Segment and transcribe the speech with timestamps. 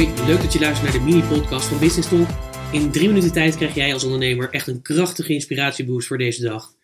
[0.00, 2.28] Leuk dat je luistert naar de mini-podcast van Business Talk.
[2.72, 6.74] In drie minuten tijd krijg jij als ondernemer echt een krachtige inspiratieboost voor deze dag.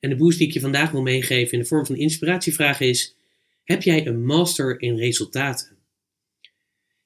[0.00, 3.16] En de boost die ik je vandaag wil meegeven in de vorm van inspiratievragen is:
[3.64, 5.76] Heb jij een master in resultaten?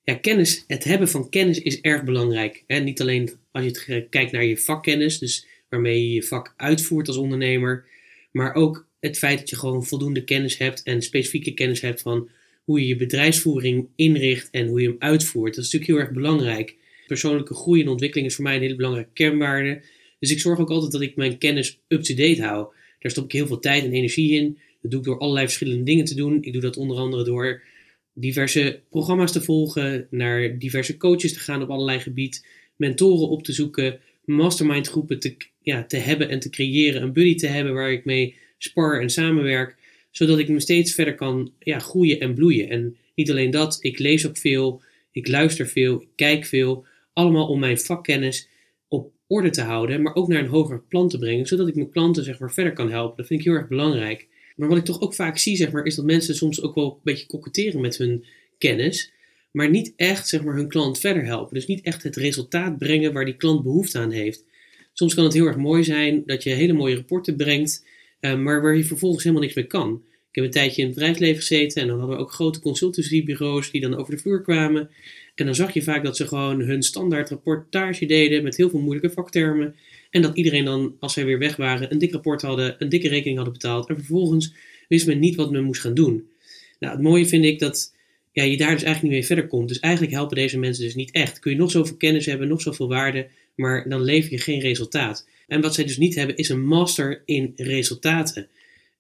[0.03, 2.65] Ja, kennis, het hebben van kennis is erg belangrijk.
[2.67, 2.79] Hè?
[2.79, 7.17] Niet alleen als je kijkt naar je vakkennis, dus waarmee je je vak uitvoert als
[7.17, 7.85] ondernemer,
[8.31, 12.31] maar ook het feit dat je gewoon voldoende kennis hebt en specifieke kennis hebt van
[12.67, 15.55] hoe je je bedrijfsvoering inricht en hoe je hem uitvoert.
[15.55, 16.77] Dat is natuurlijk heel erg belangrijk.
[17.07, 19.83] Persoonlijke groei en ontwikkeling is voor mij een hele belangrijke kernwaarde.
[20.19, 22.67] Dus ik zorg ook altijd dat ik mijn kennis up-to-date hou.
[22.99, 24.59] Daar stop ik heel veel tijd en energie in.
[24.83, 26.39] Dat doe ik door allerlei verschillende dingen te doen.
[26.43, 27.63] Ik doe dat onder andere door
[28.13, 33.53] diverse programma's te volgen, naar diverse coaches te gaan op allerlei gebied, mentoren op te
[33.53, 37.93] zoeken, mastermind groepen te, ja, te hebben en te creëren, een buddy te hebben waar
[37.93, 39.77] ik mee spar en samenwerk
[40.17, 42.69] zodat ik me steeds verder kan ja, groeien en bloeien.
[42.69, 46.87] En niet alleen dat, ik lees ook veel, ik luister veel, ik kijk veel.
[47.13, 48.49] Allemaal om mijn vakkennis
[48.89, 51.91] op orde te houden, maar ook naar een hoger plan te brengen, zodat ik mijn
[51.91, 53.17] klanten zeg maar, verder kan helpen.
[53.17, 54.29] Dat vind ik heel erg belangrijk.
[54.57, 56.93] Maar wat ik toch ook vaak zie, zeg maar, is dat mensen soms ook wel
[56.93, 58.25] een beetje koketteren met hun
[58.59, 59.13] kennis,
[59.51, 61.55] maar niet echt zeg maar, hun klant verder helpen.
[61.55, 64.45] Dus niet echt het resultaat brengen waar die klant behoefte aan heeft.
[64.93, 67.85] Soms kan het heel erg mooi zijn dat je hele mooie rapporten brengt
[68.21, 70.03] maar waar je vervolgens helemaal niks mee kan.
[70.37, 73.71] Ik heb een tijdje in het bedrijfsleven gezeten en dan hadden we ook grote consultancybureaus
[73.71, 74.91] die dan over de vloer kwamen.
[75.35, 78.81] En dan zag je vaak dat ze gewoon hun standaard rapportage deden met heel veel
[78.81, 79.75] moeilijke vaktermen.
[80.11, 83.09] En dat iedereen dan, als zij weer weg waren, een dik rapport hadden, een dikke
[83.09, 83.89] rekening hadden betaald.
[83.89, 84.55] En vervolgens
[84.89, 86.29] wist men niet wat men moest gaan doen.
[86.79, 87.95] Nou, het mooie vind ik dat
[88.33, 89.69] ja, je daar dus eigenlijk niet mee verder komt.
[89.69, 91.39] Dus eigenlijk helpen deze mensen dus niet echt.
[91.39, 95.29] Kun je nog zoveel kennis hebben, nog zoveel waarde, maar dan lever je geen resultaat.
[95.47, 98.49] En wat zij dus niet hebben, is een master in resultaten.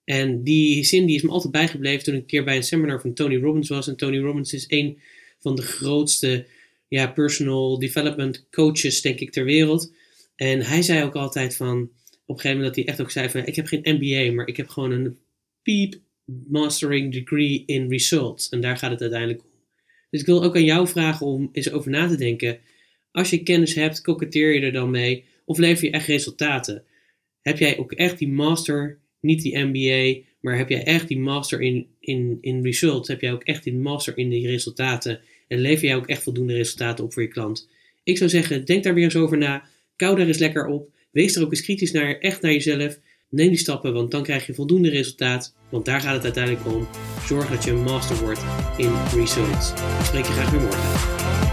[0.05, 3.01] En die zin die is me altijd bijgebleven toen ik een keer bij een seminar
[3.01, 3.89] van Tony Robbins was.
[3.89, 4.99] En Tony Robbins is een
[5.41, 6.47] van de grootste
[6.89, 9.93] ja, personal development coaches, denk ik, ter wereld.
[10.37, 13.29] En hij zei ook altijd van, op een gegeven moment dat hij echt ook zei
[13.29, 15.19] van, ik heb geen MBA, maar ik heb gewoon een
[15.63, 16.01] PEEP
[16.49, 18.49] Mastering Degree in Results.
[18.49, 19.51] En daar gaat het uiteindelijk om.
[20.11, 22.59] Dus ik wil ook aan jou vragen om eens over na te denken.
[23.11, 25.25] Als je kennis hebt, koketteer je er dan mee?
[25.47, 26.85] Of lever je echt resultaten?
[27.43, 31.61] Heb jij ook echt die master, niet die MBA, maar heb jij echt die master
[31.61, 33.09] in, in, in results?
[33.09, 35.21] Heb jij ook echt die master in die resultaten?
[35.49, 37.69] En lever jij ook echt voldoende resultaten op voor je klant?
[38.05, 39.69] Ik zou zeggen, denk daar weer eens over na.
[39.97, 40.91] Kou daar eens lekker op.
[41.11, 42.99] Wees er ook eens kritisch naar, echt naar jezelf.
[43.31, 45.55] Neem die stappen, want dan krijg je voldoende resultaat.
[45.71, 46.89] Want daar gaat het uiteindelijk om.
[47.27, 48.45] Zorg dat je een master wordt
[48.77, 49.73] in results.
[50.03, 51.46] Spreek je graag weer morgen.